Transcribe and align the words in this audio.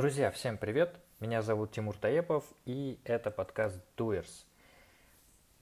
Друзья, 0.00 0.30
всем 0.30 0.56
привет! 0.56 0.98
Меня 1.20 1.42
зовут 1.42 1.72
Тимур 1.72 1.94
Таепов, 1.94 2.42
и 2.64 2.98
это 3.04 3.30
подкаст 3.30 3.78
Doers. 3.98 4.46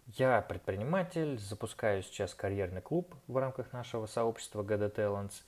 Я 0.06 0.42
предприниматель, 0.42 1.40
запускаю 1.40 2.04
сейчас 2.04 2.34
карьерный 2.34 2.80
клуб 2.80 3.16
в 3.26 3.36
рамках 3.36 3.72
нашего 3.72 4.06
сообщества 4.06 4.62
GD 4.62 4.94
Talents. 4.94 5.42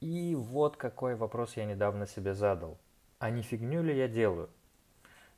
И 0.00 0.34
вот 0.34 0.76
какой 0.76 1.14
вопрос 1.14 1.56
я 1.56 1.66
недавно 1.66 2.04
себе 2.04 2.34
задал. 2.34 2.78
А 3.20 3.30
не 3.30 3.42
фигню 3.42 3.80
ли 3.80 3.96
я 3.96 4.08
делаю? 4.08 4.50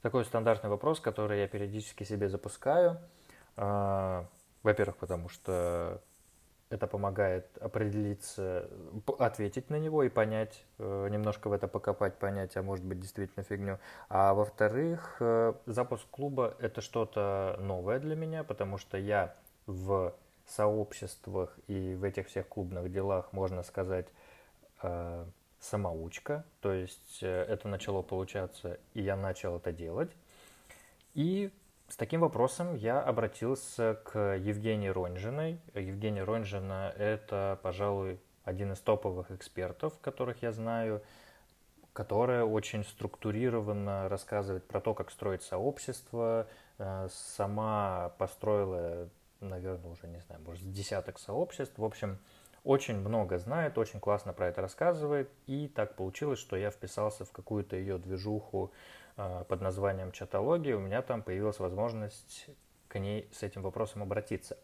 Такой 0.00 0.25
стандартный 0.25 0.71
вопрос, 0.71 0.98
который 0.98 1.41
я 1.41 1.46
периодически 1.46 2.05
себе 2.05 2.30
запускаю. 2.30 2.98
А, 3.59 4.27
во-первых, 4.62 4.96
потому 4.96 5.29
что 5.29 6.00
это 6.75 6.86
помогает 6.86 7.46
определиться, 7.61 8.68
ответить 9.18 9.70
на 9.70 9.77
него 9.77 10.02
и 10.02 10.09
понять, 10.09 10.64
э, 10.79 11.08
немножко 11.11 11.48
в 11.48 11.52
это 11.52 11.68
покопать, 11.68 12.14
понять, 12.18 12.57
а 12.57 12.62
может 12.62 12.84
быть 12.84 13.00
действительно 13.00 13.45
фигню. 13.45 13.79
А 14.08 14.35
во-вторых, 14.35 15.17
э, 15.21 15.54
запуск 15.67 16.04
клуба 16.11 16.54
это 16.58 16.81
что-то 16.81 17.57
новое 17.61 18.00
для 18.00 18.17
меня, 18.17 18.45
потому 18.45 18.79
что 18.79 18.98
я 18.98 19.34
в 19.67 20.14
сообществах 20.46 21.57
и 21.68 21.95
в 21.95 22.04
этих 22.04 22.26
всех 22.26 22.48
клубных 22.48 22.93
делах, 22.93 23.32
можно 23.32 23.62
сказать, 23.62 24.06
э, 24.82 25.25
самоучка. 25.61 26.45
То 26.61 26.72
есть 26.72 27.22
это 27.22 27.68
начало 27.68 28.03
получаться, 28.03 28.79
и 28.93 29.00
я 29.00 29.17
начал 29.17 29.56
это 29.56 29.72
делать. 29.72 30.11
И 31.14 31.50
с 31.94 31.96
таким 31.96 32.22
вопросом 32.22 32.75
я 32.75 33.00
обратился 33.00 34.00
к 34.05 34.19
Евгении 34.34 34.89
Ронжиной. 34.89 35.61
Евгения 35.75 36.25
Ронжина– 36.25 36.92
это, 36.98 37.61
пожалуй, 37.62 38.20
один 38.42 38.72
из 38.72 38.80
топовых 38.80 39.30
экспертов, 39.30 39.97
которых 40.00 40.42
я 40.42 40.50
знаю, 40.50 41.05
которая 41.92 42.42
очень 42.42 42.83
структурированно 42.83 44.08
рассказывает 44.08 44.67
про 44.67 44.80
то, 44.80 44.92
как 44.92 45.12
строить 45.12 45.44
сообщество. 45.44 46.48
Э, 46.78 47.06
сама 47.12 48.12
построила, 48.19 49.09
наверное, 49.39 49.92
уже, 49.92 50.09
не 50.09 50.19
знаю, 50.19 50.41
может, 50.45 50.72
десяток 50.72 51.20
сообществ. 51.20 51.78
В 51.78 51.84
общем, 51.84 52.19
очень 52.65 52.97
много 52.97 53.39
знает, 53.39 53.78
очень 53.78 54.00
классно 54.00 54.33
про 54.33 54.48
это 54.48 54.62
рассказывает. 54.62 55.31
И 55.47 55.69
так 55.69 55.95
получилось, 55.95 56.41
что 56.41 56.56
я 56.56 56.72
вписался 56.72 57.25
в 57.25 57.31
какую-то 57.31 57.77
ее 57.77 57.98
движуху 57.98 58.72
под 59.17 59.61
названием 59.61 60.12
чатология, 60.12 60.75
у 60.75 60.81
меня 60.81 61.03
там 61.03 61.23
появилась 61.23 61.59
возможность 61.59 62.48
к 62.89 62.98
ней 62.98 63.29
с 63.33 63.43
этим 63.43 63.62
вопросом 63.62 64.03
обратиться. 64.03 64.59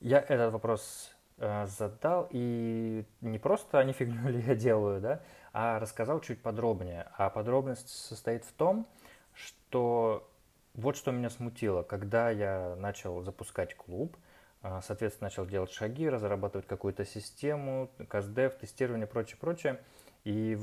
Я 0.00 0.18
этот 0.18 0.52
вопрос 0.52 1.14
э, 1.38 1.66
задал 1.66 2.28
и 2.30 3.04
не 3.20 3.38
просто 3.38 3.78
а 3.78 3.92
фигню 3.92 4.28
ли 4.28 4.40
я 4.46 4.54
делаю, 4.54 5.00
да, 5.00 5.20
а 5.52 5.78
рассказал 5.78 6.20
чуть 6.20 6.42
подробнее. 6.42 7.08
А 7.16 7.30
подробность 7.30 7.88
состоит 7.88 8.44
в 8.44 8.52
том, 8.52 8.86
что 9.32 10.28
вот 10.74 10.96
что 10.96 11.12
меня 11.12 11.30
смутило, 11.30 11.82
когда 11.82 12.30
я 12.30 12.74
начал 12.76 13.22
запускать 13.22 13.76
клуб, 13.76 14.16
а, 14.62 14.80
соответственно, 14.82 15.26
начал 15.26 15.46
делать 15.46 15.70
шаги, 15.70 16.08
разрабатывать 16.08 16.66
какую-то 16.66 17.04
систему, 17.04 17.90
каздев, 18.08 18.54
тестирование, 18.56 19.06
прочее, 19.06 19.36
прочее. 19.40 19.80
И 20.24 20.58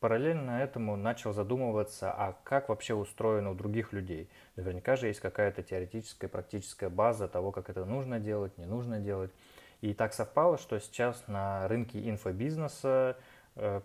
параллельно 0.00 0.62
этому 0.62 0.96
начал 0.96 1.34
задумываться, 1.34 2.10
а 2.10 2.38
как 2.42 2.70
вообще 2.70 2.94
устроено 2.94 3.50
у 3.50 3.54
других 3.54 3.92
людей. 3.92 4.30
Наверняка 4.56 4.96
же 4.96 5.08
есть 5.08 5.20
какая-то 5.20 5.62
теоретическая, 5.62 6.28
практическая 6.28 6.88
база 6.88 7.28
того, 7.28 7.52
как 7.52 7.68
это 7.68 7.84
нужно 7.84 8.18
делать, 8.18 8.56
не 8.56 8.64
нужно 8.64 8.98
делать. 8.98 9.30
И 9.82 9.92
так 9.92 10.14
совпало, 10.14 10.56
что 10.56 10.80
сейчас 10.80 11.28
на 11.28 11.68
рынке 11.68 12.08
инфобизнеса 12.08 13.18
э, 13.56 13.82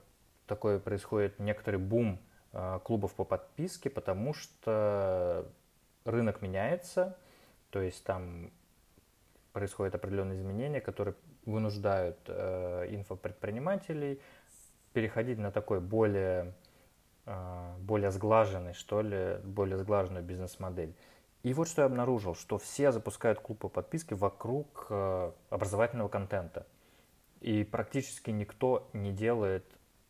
такой 0.47 0.79
происходит 0.79 1.37
некоторый 1.39 1.77
бум 1.77 2.19
э, 2.53 2.79
клубов 2.85 3.13
по 3.13 3.25
подписке, 3.25 3.89
потому 3.89 4.33
что 4.33 5.45
рынок 6.05 6.41
меняется, 6.41 7.17
то 7.71 7.81
есть 7.81 8.05
там 8.05 8.51
происходят 9.51 9.95
определенные 9.95 10.37
изменения, 10.37 10.79
которые 10.79 11.15
вынуждают 11.45 12.17
э, 12.27 12.87
инфопредпринимателей 12.91 14.21
переходить 14.93 15.37
на 15.37 15.51
такой 15.51 15.79
более, 15.79 16.53
э, 17.25 17.75
более 17.79 18.11
сглаженный, 18.11 18.73
что 18.73 19.01
ли, 19.01 19.37
более 19.43 19.77
сглаженную 19.77 20.23
бизнес-модель. 20.23 20.93
И 21.43 21.53
вот 21.53 21.69
что 21.69 21.83
я 21.83 21.85
обнаружил, 21.85 22.35
что 22.35 22.57
все 22.57 22.91
запускают 22.91 23.39
клуб 23.39 23.59
по 23.59 23.69
подписке 23.69 24.13
вокруг 24.13 24.87
э, 24.89 25.31
образовательного 25.49 26.09
контента. 26.09 26.67
И 27.39 27.63
практически 27.63 28.29
никто 28.29 28.89
не 28.91 29.13
делает 29.13 29.63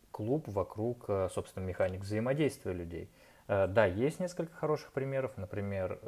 клуб 0.09 0.47
вокруг, 0.47 1.06
э, 1.07 1.29
собственно, 1.31 1.66
механик 1.66 2.01
взаимодействия 2.01 2.73
людей. 2.73 3.12
Э, 3.47 3.68
да, 3.68 3.85
есть 3.85 4.19
несколько 4.19 4.56
хороших 4.56 4.91
примеров, 4.91 5.38
например, 5.38 6.00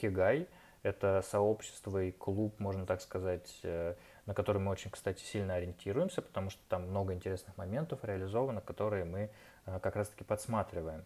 Хигай– 0.00 0.48
это 0.82 1.22
сообщество 1.28 2.02
и 2.02 2.10
клуб, 2.10 2.58
можно 2.58 2.86
так 2.86 3.02
сказать, 3.02 3.60
на 4.28 4.34
который 4.34 4.60
мы 4.60 4.70
очень, 4.70 4.90
кстати, 4.90 5.24
сильно 5.24 5.54
ориентируемся, 5.54 6.20
потому 6.20 6.50
что 6.50 6.60
там 6.68 6.82
много 6.82 7.14
интересных 7.14 7.56
моментов 7.56 8.04
реализовано, 8.04 8.60
которые 8.60 9.06
мы 9.06 9.30
э, 9.64 9.78
как 9.80 9.96
раз-таки 9.96 10.22
подсматриваем. 10.22 11.02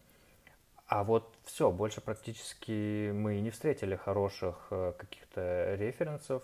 А 0.89 1.05
вот 1.05 1.33
все, 1.45 1.71
больше 1.71 2.01
практически 2.01 3.13
мы 3.13 3.39
не 3.41 3.51
встретили 3.51 3.95
хороших 3.95 4.67
э, 4.73 4.93
каких-то 4.99 5.77
референсов, 5.77 6.43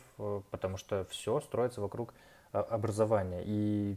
потому 0.50 0.77
что 0.77 1.05
все 1.06 1.41
строится 1.41 1.81
вокруг 1.81 2.15
образования. 2.53 3.43
И 3.44 3.97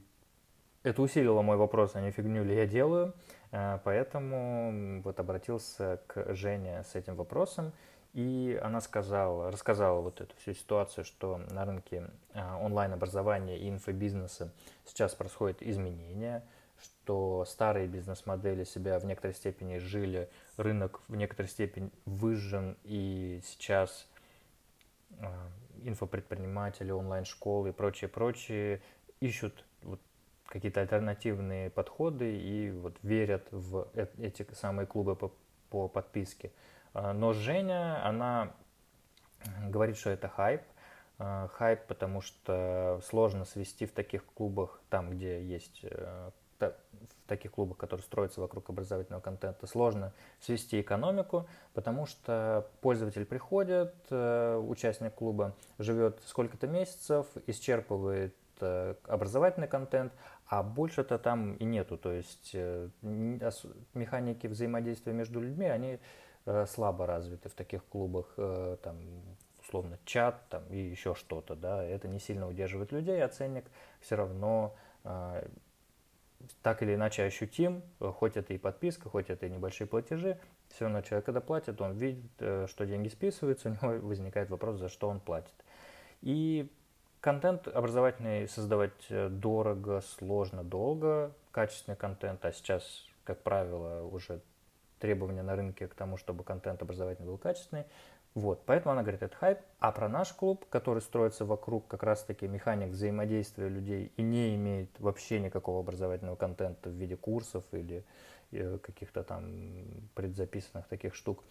это 0.81 1.03
усилило 1.03 1.43
мой 1.43 1.57
вопрос, 1.57 1.91
а 1.93 2.01
не 2.01 2.09
фигню 2.09 2.43
ли 2.43 2.55
я 2.55 2.65
делаю. 2.65 3.13
Поэтому 3.51 5.01
вот 5.03 5.19
обратился 5.19 6.01
к 6.07 6.33
Жене 6.33 6.83
с 6.83 6.95
этим 6.95 7.15
вопросом. 7.15 7.73
И 8.13 8.59
она 8.61 8.81
сказала, 8.81 9.51
рассказала 9.51 10.01
вот 10.01 10.19
эту 10.19 10.35
всю 10.37 10.53
ситуацию, 10.53 11.05
что 11.05 11.37
на 11.49 11.63
рынке 11.63 12.09
а, 12.33 12.57
онлайн-образования 12.57 13.57
и 13.57 13.69
инфобизнеса 13.69 14.51
сейчас 14.85 15.15
происходят 15.15 15.61
изменения, 15.61 16.43
что 16.81 17.45
старые 17.45 17.87
бизнес-модели 17.87 18.65
себя 18.65 18.99
в 18.99 19.05
некоторой 19.05 19.33
степени 19.33 19.77
жили, 19.77 20.29
рынок 20.57 20.99
в 21.07 21.15
некоторой 21.15 21.47
степени 21.47 21.89
выжжен, 22.05 22.75
и 22.83 23.41
сейчас 23.45 24.07
а, 25.19 25.47
инфопредприниматели, 25.83 26.91
онлайн-школы 26.91 27.69
и 27.69 27.71
прочие-прочие 27.71 28.81
ищут 29.21 29.63
вот 29.83 30.01
какие-то 30.47 30.81
альтернативные 30.81 31.69
подходы 31.69 32.35
и 32.35 32.71
вот 32.71 32.97
верят 33.03 33.47
в 33.51 33.87
э, 33.93 34.07
эти 34.19 34.45
самые 34.53 34.85
клубы 34.85 35.15
по, 35.15 35.31
по 35.69 35.87
подписке. 35.87 36.51
А, 36.93 37.13
но 37.13 37.33
Женя, 37.33 38.05
она 38.05 38.51
говорит, 39.69 39.97
что 39.97 40.09
это 40.09 40.27
хайп. 40.27 40.61
А, 41.23 41.49
хайп, 41.49 41.85
потому 41.85 42.21
что 42.21 42.99
сложно 43.03 43.45
свести 43.45 43.85
в 43.85 43.91
таких 43.91 44.25
клубах, 44.25 44.81
там, 44.89 45.11
где 45.11 45.43
есть 45.43 45.81
э, 45.83 46.31
в 46.59 46.71
таких 47.27 47.51
клубах, 47.51 47.77
которые 47.77 48.03
строятся 48.03 48.41
вокруг 48.41 48.69
образовательного 48.69 49.21
контента, 49.21 49.67
сложно 49.67 50.13
свести 50.39 50.81
экономику, 50.81 51.47
потому 51.73 52.07
что 52.07 52.67
пользователь 52.81 53.25
приходит, 53.25 53.93
э, 54.09 54.57
участник 54.57 55.13
клуба 55.13 55.55
живет 55.77 56.19
сколько-то 56.25 56.65
месяцев, 56.65 57.27
исчерпывает 57.45 58.35
э, 58.59 58.95
образовательный 59.07 59.67
контент, 59.67 60.13
а 60.47 60.63
больше-то 60.63 61.19
там 61.19 61.53
и 61.53 61.63
нету. 61.63 61.97
То 61.97 62.11
есть 62.11 62.55
механики 63.03 64.47
взаимодействия 64.47 65.13
между 65.13 65.39
людьми, 65.39 65.67
они 65.67 65.99
слабо 66.67 67.05
развиты 67.05 67.49
в 67.49 67.53
таких 67.53 67.85
клубах, 67.85 68.33
э, 68.37 68.77
там, 68.81 68.97
условно, 69.61 69.97
чат 70.05 70.41
там, 70.49 70.63
и 70.69 70.77
еще 70.77 71.13
что-то, 71.15 71.55
да, 71.55 71.83
это 71.83 72.07
не 72.07 72.19
сильно 72.19 72.47
удерживает 72.47 72.91
людей, 72.91 73.23
а 73.23 73.27
ценник 73.27 73.65
все 73.99 74.15
равно 74.15 74.75
э, 75.03 75.47
так 76.63 76.81
или 76.81 76.95
иначе 76.95 77.23
ощутим, 77.23 77.83
хоть 77.99 78.37
это 78.37 78.53
и 78.53 78.57
подписка, 78.57 79.09
хоть 79.09 79.29
это 79.29 79.45
и 79.45 79.49
небольшие 79.49 79.87
платежи, 79.87 80.39
все 80.69 80.85
равно 80.85 81.01
человек, 81.01 81.25
когда 81.25 81.41
платит, 81.41 81.79
он 81.79 81.93
видит, 81.93 82.31
что 82.37 82.85
деньги 82.85 83.09
списываются, 83.09 83.69
у 83.81 83.91
него 83.91 84.07
возникает 84.07 84.49
вопрос, 84.49 84.79
за 84.79 84.89
что 84.89 85.07
он 85.09 85.19
платит. 85.19 85.53
И 86.21 86.71
контент 87.19 87.67
образовательный 87.67 88.47
создавать 88.47 89.07
дорого, 89.09 90.01
сложно, 90.01 90.63
долго, 90.63 91.31
качественный 91.51 91.95
контент, 91.95 92.43
а 92.45 92.51
сейчас, 92.51 93.05
как 93.23 93.43
правило, 93.43 94.03
уже 94.03 94.41
требования 95.01 95.41
на 95.41 95.55
рынке 95.55 95.87
к 95.87 95.95
тому, 95.95 96.15
чтобы 96.15 96.43
контент 96.43 96.81
образовательный 96.81 97.27
был 97.27 97.37
качественный. 97.37 97.85
Вот, 98.33 98.63
поэтому 98.65 98.93
она 98.93 99.01
говорит, 99.01 99.23
это 99.23 99.35
хайп. 99.35 99.59
А 99.79 99.91
про 99.91 100.07
наш 100.07 100.31
клуб, 100.31 100.65
который 100.69 101.01
строится 101.01 101.43
вокруг 101.43 101.87
как 101.87 102.03
раз-таки 102.03 102.47
механик 102.47 102.89
взаимодействия 102.91 103.67
людей 103.67 104.13
и 104.15 104.21
не 104.21 104.55
имеет 104.55 104.97
вообще 104.99 105.39
никакого 105.41 105.81
образовательного 105.81 106.37
контента 106.37 106.89
в 106.89 106.93
виде 106.93 107.17
курсов 107.17 107.65
или 107.73 108.05
э, 108.51 108.77
каких-то 108.81 109.23
там 109.23 109.75
предзаписанных 110.15 110.87
таких 110.87 111.13
штук, 111.13 111.43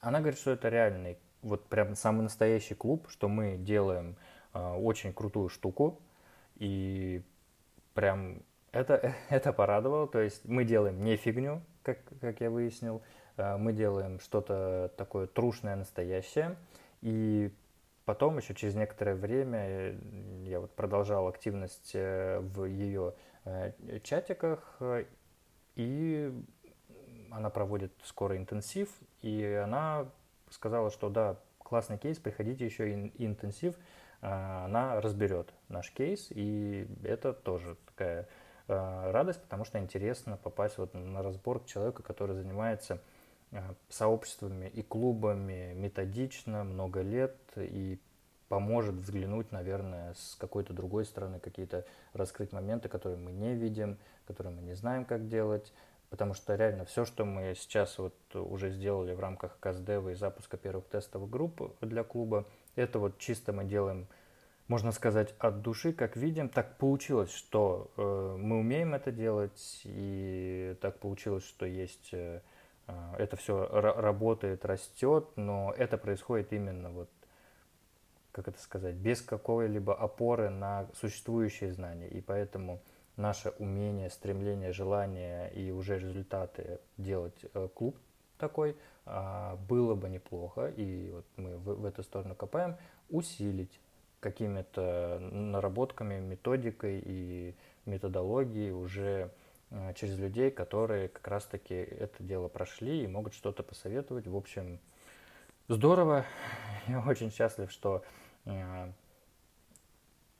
она 0.00 0.18
говорит, 0.18 0.38
что 0.38 0.50
это 0.50 0.68
реальный, 0.68 1.18
вот 1.42 1.66
прям 1.66 1.94
самый 1.94 2.22
настоящий 2.22 2.74
клуб, 2.74 3.06
что 3.08 3.28
мы 3.28 3.56
делаем 3.56 4.16
э, 4.54 4.74
очень 4.74 5.12
крутую 5.12 5.48
штуку 5.48 6.00
и 6.56 7.22
прям 7.94 8.42
Это, 8.72 9.14
это 9.28 9.52
порадовало, 9.52 10.08
то 10.08 10.18
есть 10.20 10.44
мы 10.44 10.64
делаем 10.64 11.04
не 11.04 11.16
фигню, 11.16 11.62
как, 11.84 11.98
как 12.20 12.40
я 12.40 12.50
выяснил, 12.50 13.02
э, 13.36 13.56
мы 13.56 13.72
делаем 13.72 14.18
что-то 14.18 14.90
такое 14.96 15.26
трушное, 15.26 15.76
настоящее, 15.76 16.56
и 17.02 17.52
потом 18.04 18.38
еще 18.38 18.54
через 18.54 18.74
некоторое 18.74 19.14
время 19.14 19.58
э, 19.66 19.96
я 20.46 20.60
вот 20.60 20.72
продолжал 20.74 21.28
активность 21.28 21.92
э, 21.94 22.40
в 22.40 22.64
ее 22.64 23.14
чатиках, 24.02 24.80
и 25.76 26.32
она 27.30 27.50
проводит 27.50 27.92
скоро 28.02 28.38
интенсив, 28.38 28.88
и 29.20 29.60
она 29.62 30.08
сказала, 30.48 30.90
что 30.90 31.10
да, 31.10 31.36
классный 31.58 31.98
кейс, 31.98 32.18
приходите 32.18 32.64
еще 32.64 33.10
интенсив, 33.18 33.74
она 34.22 34.98
разберет 35.02 35.52
наш 35.68 35.90
кейс, 35.90 36.28
и 36.30 36.88
это 37.02 37.34
тоже 37.34 37.76
такая 37.84 38.28
радость, 38.68 39.42
потому 39.42 39.64
что 39.64 39.78
интересно 39.78 40.36
попасть 40.36 40.78
вот 40.78 40.94
на 40.94 41.22
разбор 41.22 41.60
к 41.60 41.66
человеку, 41.66 42.02
который 42.02 42.34
занимается 42.34 43.00
э, 43.50 43.60
сообществами 43.88 44.68
и 44.68 44.82
клубами 44.82 45.74
методично, 45.74 46.64
много 46.64 47.02
лет 47.02 47.36
и 47.56 48.00
поможет 48.48 48.94
взглянуть, 48.94 49.52
наверное, 49.52 50.14
с 50.14 50.36
какой-то 50.38 50.72
другой 50.72 51.04
стороны, 51.04 51.40
какие-то 51.40 51.84
раскрыть 52.12 52.52
моменты, 52.52 52.88
которые 52.88 53.18
мы 53.18 53.32
не 53.32 53.54
видим, 53.54 53.98
которые 54.26 54.54
мы 54.54 54.62
не 54.62 54.74
знаем, 54.74 55.04
как 55.04 55.28
делать. 55.28 55.72
Потому 56.10 56.34
что 56.34 56.54
реально 56.54 56.84
все, 56.84 57.04
что 57.04 57.24
мы 57.24 57.54
сейчас 57.56 57.98
вот 57.98 58.14
уже 58.34 58.70
сделали 58.70 59.14
в 59.14 59.20
рамках 59.20 59.58
КАЗДЕВа 59.58 60.10
и 60.10 60.14
запуска 60.14 60.56
первых 60.56 60.86
тестовых 60.86 61.28
групп 61.28 61.74
для 61.80 62.04
клуба, 62.04 62.44
это 62.76 63.00
вот 63.00 63.18
чисто 63.18 63.52
мы 63.52 63.64
делаем 63.64 64.06
можно 64.68 64.92
сказать, 64.92 65.34
от 65.38 65.62
души, 65.62 65.92
как 65.92 66.16
видим, 66.16 66.48
так 66.48 66.78
получилось, 66.78 67.32
что 67.32 67.90
э, 67.96 68.36
мы 68.38 68.58
умеем 68.58 68.94
это 68.94 69.12
делать, 69.12 69.82
и 69.84 70.76
так 70.80 70.98
получилось, 70.98 71.44
что 71.44 71.66
есть, 71.66 72.10
э, 72.12 72.40
э 72.86 73.14
это 73.18 73.36
все 73.36 73.66
работает, 73.66 74.64
растет, 74.64 75.28
но 75.36 75.72
это 75.76 75.98
происходит 75.98 76.52
именно 76.52 76.90
вот, 76.90 77.10
как 78.32 78.48
это 78.48 78.58
сказать, 78.58 78.94
без 78.94 79.20
какой-либо 79.20 79.94
опоры 79.94 80.48
на 80.48 80.88
существующие 80.94 81.72
знания, 81.72 82.08
и 82.08 82.20
поэтому 82.22 82.80
наше 83.16 83.50
умение, 83.58 84.08
стремление, 84.10 84.72
желание 84.72 85.52
и 85.52 85.70
уже 85.70 85.98
результаты 85.98 86.80
делать 86.96 87.44
э, 87.52 87.68
клуб 87.74 87.98
такой 88.38 88.76
э, 89.04 89.56
было 89.68 89.94
бы 89.94 90.08
неплохо, 90.08 90.68
и 90.68 91.10
вот 91.10 91.26
мы 91.36 91.56
в, 91.58 91.80
в 91.80 91.84
эту 91.84 92.02
сторону 92.02 92.34
копаем, 92.34 92.76
усилить 93.10 93.78
какими-то 94.24 95.18
наработками, 95.20 96.18
методикой 96.18 97.02
и 97.04 97.54
методологией 97.84 98.70
уже 98.70 99.30
э, 99.70 99.92
через 99.96 100.18
людей, 100.18 100.50
которые 100.50 101.08
как 101.08 101.28
раз-таки 101.28 101.74
это 101.74 102.22
дело 102.22 102.48
прошли 102.48 103.04
и 103.04 103.06
могут 103.06 103.34
что-то 103.34 103.62
посоветовать. 103.62 104.26
В 104.26 104.34
общем, 104.34 104.80
здорово. 105.68 106.24
Я 106.88 107.04
очень 107.06 107.30
счастлив, 107.30 107.70
что 107.70 108.02
э, 108.46 108.92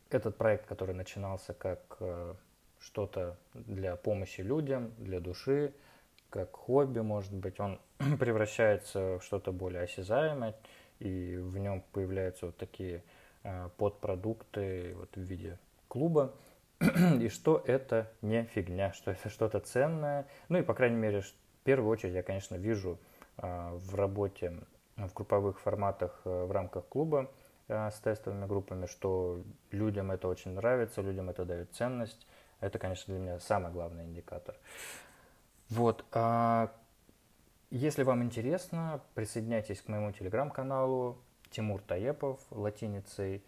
этот 0.08 0.38
проект, 0.38 0.64
который 0.64 0.94
начинался 0.94 1.52
как 1.52 1.98
э, 2.00 2.34
что-то 2.80 3.36
для 3.52 3.96
помощи 3.96 4.40
людям, 4.40 4.94
для 4.96 5.20
души, 5.20 5.74
как 6.30 6.56
хобби, 6.56 7.00
может 7.00 7.34
быть, 7.34 7.60
он 7.60 7.78
превращается 8.18 9.18
в 9.18 9.22
что-то 9.22 9.52
более 9.52 9.82
осязаемое, 9.82 10.54
и 11.00 11.36
в 11.36 11.58
нем 11.58 11.84
появляются 11.92 12.46
вот 12.46 12.56
такие 12.56 13.02
Э, 13.44 13.68
подпродукты 13.76 14.94
вот 14.96 15.14
в 15.16 15.20
виде 15.20 15.58
клуба, 15.88 16.32
и 17.20 17.28
что 17.28 17.62
это 17.66 18.10
не 18.22 18.44
фигня, 18.44 18.94
что 18.94 19.10
это 19.10 19.28
что-то 19.28 19.60
ценное. 19.60 20.26
Ну 20.48 20.56
и, 20.56 20.62
по 20.62 20.72
крайней 20.72 20.96
мере, 20.96 21.20
в 21.20 21.30
первую 21.62 21.90
очередь 21.90 22.14
я, 22.14 22.22
конечно, 22.22 22.54
вижу 22.54 22.98
э, 23.36 23.70
в 23.74 23.94
работе 23.96 24.60
в 24.96 25.12
групповых 25.12 25.60
форматах 25.60 26.22
э, 26.24 26.44
в 26.46 26.52
рамках 26.52 26.86
клуба 26.86 27.30
с 27.68 27.98
тестовыми 28.00 28.46
группами, 28.46 28.86
что 28.86 29.42
людям 29.70 30.10
это 30.10 30.28
очень 30.28 30.52
нравится, 30.52 31.02
людям 31.02 31.28
это 31.30 31.44
дает 31.44 31.72
ценность. 31.72 32.26
Это, 32.60 32.78
конечно, 32.78 33.12
для 33.12 33.22
меня 33.22 33.40
самый 33.40 33.72
главный 33.72 34.04
индикатор. 34.04 34.54
Вот. 35.70 36.04
А 36.12 36.70
если 37.70 38.02
вам 38.02 38.22
интересно, 38.22 39.00
присоединяйтесь 39.14 39.80
к 39.80 39.88
моему 39.88 40.12
телеграм-каналу, 40.12 41.18
Тимур 41.54 41.80
Таепов 41.82 42.40
латиницей, 42.50 43.42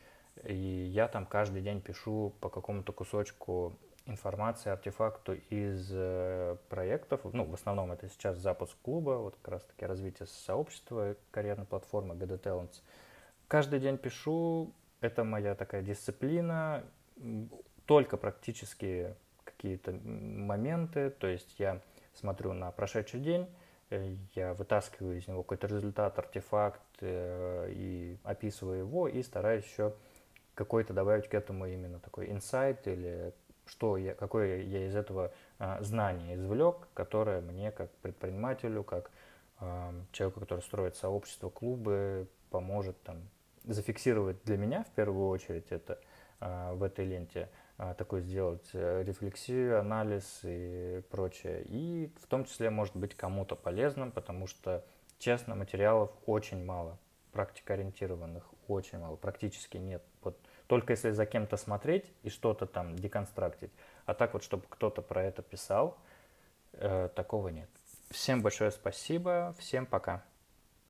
и 0.44 0.54
я 0.54 1.08
там 1.08 1.26
каждый 1.26 1.60
день 1.60 1.80
пишу 1.80 2.32
по 2.40 2.48
какому-то 2.48 2.92
кусочку 2.92 3.76
информации, 4.06 4.70
артефакту 4.70 5.34
из 5.50 5.90
э, 5.92 6.56
проектов. 6.68 7.22
Ну, 7.24 7.44
в 7.44 7.54
основном 7.54 7.90
это 7.90 8.08
сейчас 8.08 8.38
запуск 8.38 8.76
клуба, 8.82 9.18
вот 9.18 9.36
как 9.42 9.54
раз 9.54 9.64
таки 9.64 9.84
развитие 9.84 10.28
сообщества, 10.28 11.16
карьерной 11.32 11.66
платформы 11.66 12.14
GD 12.14 12.40
Talents. 12.40 12.82
Каждый 13.48 13.80
день 13.80 13.98
пишу, 13.98 14.72
это 15.00 15.24
моя 15.24 15.56
такая 15.56 15.82
дисциплина, 15.82 16.84
только 17.86 18.16
практически 18.16 19.16
какие-то 19.42 19.92
моменты, 19.92 21.10
то 21.10 21.26
есть 21.26 21.56
я 21.58 21.80
смотрю 22.14 22.52
на 22.52 22.70
прошедший 22.70 23.20
день, 23.20 23.48
Э, 23.48 23.75
я 24.34 24.54
вытаскиваю 24.54 25.18
из 25.18 25.28
него 25.28 25.42
какой-то 25.42 25.68
результат, 25.68 26.18
артефакт 26.18 26.80
э, 27.00 27.70
и 27.70 28.18
описываю 28.24 28.78
его, 28.78 29.08
и 29.08 29.22
стараюсь 29.22 29.64
еще 29.64 29.94
какой-то 30.54 30.92
добавить 30.92 31.28
к 31.28 31.34
этому 31.34 31.66
именно 31.66 32.00
такой 32.00 32.30
инсайт 32.30 32.86
или 32.88 33.32
что 33.66 33.96
я, 33.96 34.14
какое 34.14 34.62
я 34.62 34.86
из 34.86 34.94
этого 34.94 35.32
а, 35.58 35.82
знание 35.82 36.36
извлек, 36.36 36.88
которое 36.94 37.40
мне 37.40 37.72
как 37.72 37.90
предпринимателю, 37.96 38.84
как 38.84 39.10
а, 39.58 39.92
человеку, 40.12 40.40
который 40.40 40.60
строит 40.60 40.96
сообщество, 40.96 41.50
клубы, 41.50 42.28
поможет 42.50 43.00
там 43.02 43.18
зафиксировать 43.64 44.42
для 44.44 44.56
меня 44.56 44.84
в 44.84 44.90
первую 44.94 45.28
очередь 45.28 45.66
это 45.70 45.98
а, 46.40 46.74
в 46.74 46.82
этой 46.82 47.04
ленте, 47.04 47.48
такой 47.94 48.22
сделать 48.22 48.68
э, 48.72 49.02
рефлексию, 49.04 49.78
анализ 49.78 50.40
и 50.42 51.02
прочее. 51.10 51.62
И 51.66 52.10
в 52.22 52.26
том 52.26 52.44
числе 52.44 52.70
может 52.70 52.96
быть 52.96 53.14
кому-то 53.14 53.54
полезным, 53.54 54.12
потому 54.12 54.46
что, 54.46 54.84
честно, 55.18 55.54
материалов 55.54 56.10
очень 56.24 56.64
мало, 56.64 56.98
практикоориентированных 57.32 58.44
очень 58.66 58.98
мало, 58.98 59.16
практически 59.16 59.76
нет. 59.76 60.02
Вот 60.22 60.38
только 60.66 60.94
если 60.94 61.10
за 61.10 61.26
кем-то 61.26 61.56
смотреть 61.56 62.10
и 62.22 62.30
что-то 62.30 62.66
там 62.66 62.96
деконстрактить. 62.96 63.70
А 64.06 64.14
так 64.14 64.32
вот, 64.32 64.42
чтобы 64.42 64.64
кто-то 64.68 65.02
про 65.02 65.22
это 65.22 65.42
писал, 65.42 65.98
э, 66.72 67.10
такого 67.14 67.48
нет. 67.48 67.68
Всем 68.10 68.40
большое 68.40 68.70
спасибо, 68.70 69.54
всем 69.58 69.84
пока. 69.84 70.24